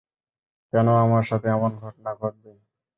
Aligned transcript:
কেন 0.73 0.87
আমার 1.03 1.23
সাথে 1.29 1.47
এমন 1.49 1.71
ঘটনা 1.83 2.11
ঘটবে? 2.15 2.51